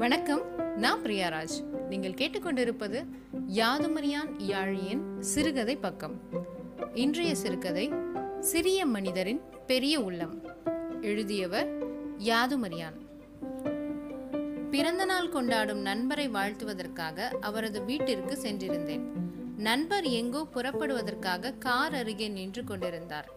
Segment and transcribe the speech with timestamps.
[0.00, 0.42] வணக்கம்
[0.76, 1.64] நான் பிரியாராஜ்.
[1.88, 3.04] நீங்கள் கேட்டுக்கொண்டிருப்பது
[3.54, 6.20] யாதுமரியான் யாழியின் சிறுகதை பக்கம்.
[6.94, 7.92] இன்றைய சிறுகதை
[8.40, 10.42] சிறிய மனிதரின் பெரிய உள்ளம்.
[11.00, 11.82] எழுதியவர்
[12.18, 12.96] யாதுமரியான்.
[14.70, 19.04] பிறந்த நாள் கொண்டாடும் நண்பரை வாழ்த்துவதற்காக அவரது வீட்டிற்கு சென்றிருந்தேன்.
[19.56, 23.28] நண்பர் எங்கோ புறப்படுவதற்காக கார் அருகே நின்று கொண்டிருந்தார்.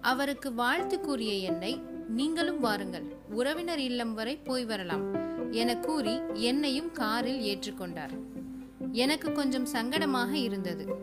[0.00, 3.04] அவருக்கு வாழ்த்து கூறிய என்னை நீங்களும் வாருங்கள்.
[3.30, 5.34] உறவினர் இல்லம் வரை போய் வரலாம்.
[5.50, 8.18] என கூறி என்னையும் காரில் ஏற்றுக்கொண்டார்.
[8.92, 10.94] எனக்கு கொஞ்சம் சங்கடமாக இருந்தது.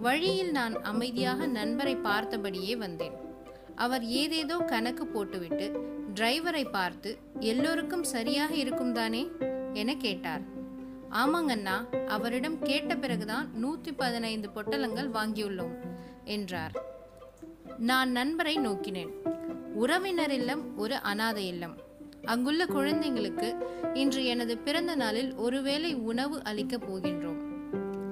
[0.00, 3.12] வழியில் நான் அமைதியாக நண்பரை பார்த்தபடியே வந்தேன்.
[3.76, 5.84] அவர் ஏதேதோ கணக்கு போட்டுவிட்டு
[6.14, 9.30] டிரைவரை பார்த்து எல்லோருக்கும் சரியாக இருக்கும் தானே?
[9.72, 10.40] என கேட்டார்.
[11.10, 15.74] ஆமாங்கண்ணா அவரிடம் கேட்ட பிறகுதான் நூற்றி பதினைந்து பொட்டலங்கள் வாங்கியுள்ளோம்
[16.24, 16.72] என்றார்.
[17.78, 19.10] நான் நண்பரை நோக்கினேன்.
[19.74, 21.76] உறவினர் இல்லம் ஒரு அனாதை இல்லம்.
[22.24, 27.40] அங்குள்ள குழந்தைங்களுக்கு இன்று எனது பிறந்த நாளில் ஒருவேளை உணவு அளிக்கப் போகின்றோம்.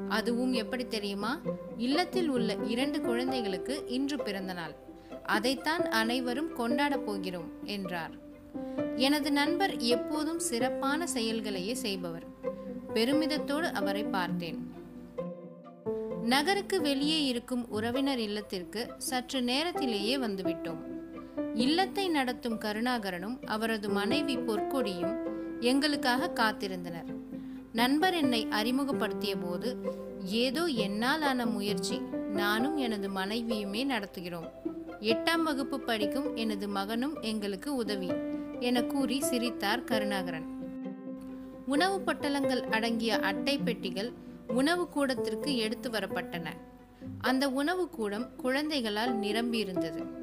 [0.08, 1.40] அதுவும் எப்படி தெரியுமா?
[1.76, 4.74] இல்லத்தில் உள்ள இரண்டு குழந்தைகளுக்கு இன்று பிறந்த நாள்.
[5.24, 8.10] அதைத்தான் அனைவரும் கொண்டாடப் போகிறோம் என்றார்.
[8.96, 12.26] எனது நண்பர் எப்போதும் சிறப்பான செயல்களையே செய்பவர்.
[12.94, 14.72] பெருமிதத்தோடு அவரை பார்த்தேன்.
[16.22, 20.99] நகருக்கு வெளியே இருக்கும் உறவினர் இல்லத்திற்கு சற்று நேரத்திலேயே வந்துவிட்டோம்.
[21.54, 25.16] இல்லத்தை நடத்தும் கருணாகரனும் அவரது மனைவி பொற்கொடியும்
[25.60, 27.14] எங்களுக்காக காத்திருந்தனர்.
[27.72, 29.76] நண்பர் என்னை அறிமுகப்படுத்திய போது
[30.24, 31.98] ஏதோ என்னால் ஆன முயற்சி
[32.32, 34.48] நானும் எனது மனைவியுமே நடத்துகிறோம்.
[35.00, 38.10] எட்டாம் வகுப்பு படிக்கும் எனது மகனும் எங்களுக்கு உதவி
[38.60, 40.58] என கூறி சிரித்தார் கருணாகரன்.
[41.66, 44.12] உணவு பொட்டலங்கள் அடங்கிய அட்டை பெட்டிகள்
[44.48, 46.46] உணவு கூடத்திற்கு எடுத்து வரப்பட்டன.
[47.18, 50.18] அந்த உணவு கூடம் குழந்தைகளால் நிரம்பியிருந்தது.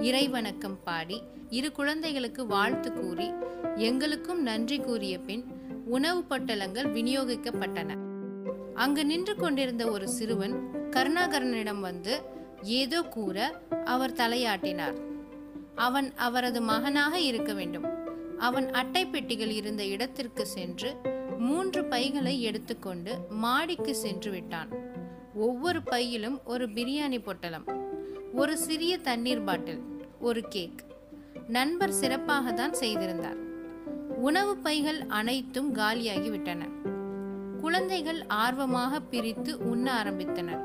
[0.00, 3.32] இறைவணக்கம் பாடி இரு குழந்தைகளுக்கு வாழ்த்து கூறி
[3.74, 5.44] எங்களுக்கும் நன்றி கூறிய பின்
[5.86, 7.96] உணவு பொட்டலங்கள் விநியோகிக்கப்பட்டன.
[8.74, 10.54] அங்கு நின்று கொண்டிருந்த ஒரு சிறுவன்
[10.90, 12.22] கருணாகரனிடம் வந்து
[12.62, 14.96] ஏதோ கூற அவர் தலையாட்டினார்.
[15.74, 17.84] அவன் அவரது மகனாக இருக்க வேண்டும்.
[18.38, 20.96] அவன் அட்டை பெட்டிகள் இருந்த இடத்திற்கு சென்று
[21.38, 24.68] மூன்று பைகளை எடுத்துக்கொண்டு மாடிக்கு சென்று விட்டான்.
[25.34, 27.88] ஒவ்வொரு பையிலும் ஒரு பிரியாணி பொட்டலம்
[28.32, 29.89] ஒரு சிறிய தண்ணீர் பாட்டில்
[30.20, 30.80] ஒரு கேக்.
[31.48, 33.36] நண்பர் சிறப்பாக தான் செய்திருந்தார்.
[34.16, 36.68] உணவு பைகள் அனைத்தும் காலியாகி விட்டன
[37.60, 40.62] குழந்தைகள் ஆர்வமாக பிரித்து உண்ண ஆரம்பித்தனர்.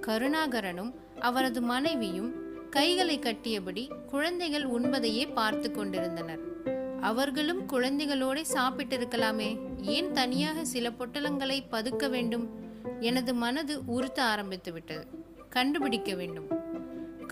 [0.00, 2.34] கருணாகரனும் அவரது மனைவியும்
[2.70, 6.40] கைகளை கட்டியபடி குழந்தைகள் உண்பதையே பார்த்து கொண்டிருந்தனர்.
[7.00, 12.48] அவர்களும் குழந்தைகளோட சாப்பிட்டிருக்கலாமே ஏன் தனியாக சில பொட்டலங்களை பதுக்க வேண்டும்?
[13.00, 15.06] எனது மனது உறுத்த ஆரம்பித்து விட்டது
[15.48, 16.61] கண்டுபிடிக்க வேண்டும்.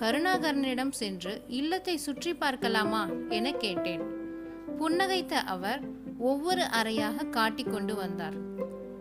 [0.00, 4.02] கருணாகரனிடம் சென்று இல்லத்தை சுற்றி பார்க்கலாமா என கேட்டேன்.
[4.78, 5.80] புன்னகைத்த அவர்
[6.18, 8.34] ஒவ்வொரு அறையாக காட்டிக் கொண்டு வந்தார்.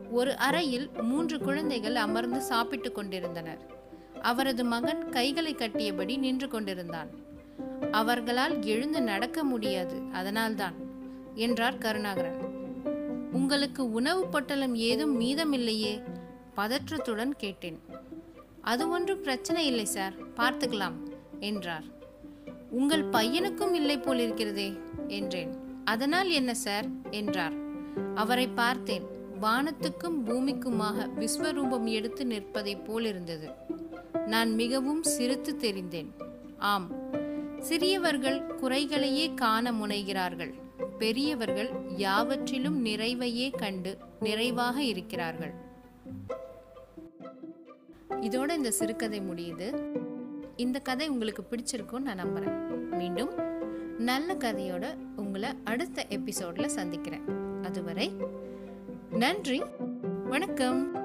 [0.09, 3.61] ஒரு அறையில் மூன்று குழந்தைகள் அமர்ந்து சாப்பிட்டுக் கொண்டிருந்தனர்.
[4.21, 7.09] அவரது மகன் கைகளை கட்டியபடி நின்று கொண்டிருந்தான்.
[7.91, 10.73] அவர்களால் எழுந்து நடக்க முடியாது அதனால்தான்
[11.35, 12.39] என்றார் கருணாகரன்.
[13.31, 16.03] உங்களுக்கு உணவு பொட்டலம் ஏதும் மீதமில்லையே
[16.55, 17.88] பதற்றத்துடன் கேட்டேன்.
[18.61, 20.13] அது ஒன்றும் பிரச்சனை இல்லை சார்.
[20.37, 20.93] பார்த்துக்கலாம்
[21.39, 21.83] என்றார்.
[22.69, 24.73] உங்கள் பையனுக்கும் இல்லை போல் இருக்கிறதே
[25.07, 25.53] என்றேன்.
[25.85, 26.85] அதனால் என்ன சார்?
[27.11, 27.53] என்றார்.
[28.15, 29.03] அவரை பார்த்தேன்.
[29.41, 33.49] வானத்துக்கும் பூமிக்குமாக விஸ்வரூபம் எடுத்து நிற்பதை போலிருந்தது.
[34.25, 36.09] நான் மிகவும் சிரித்து தெரிந்தேன்.
[36.57, 36.91] ஆம்.
[37.59, 40.53] சிறியவர்கள் குறைகளையே காண முனைகிறார்கள்.
[40.97, 45.53] பெரியவர்கள் யாவற்றிலும் நிறைவையே கண்டு நிறைவாக இருக்கிறார்கள்.
[48.21, 49.91] இதோட இந்த சிறுகதை முடியுது.
[50.55, 52.89] இந்த கதை உங்களுக்கு பிடிச்சிருக்கும்னு நான் நம்புறேன்.
[52.89, 53.29] மீண்டும்
[53.97, 54.85] நல்ல கதையோட
[55.15, 57.21] உங்களை அடுத்த எபிசோட்ல சந்திக்கிறேன்.
[57.63, 58.13] அதுவரை
[59.11, 59.63] நன்றி
[60.25, 60.98] வணக்கம்.